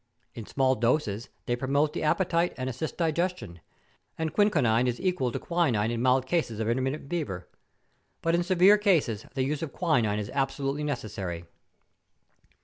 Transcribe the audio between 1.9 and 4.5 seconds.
the ap¬ petite and assist digestion; and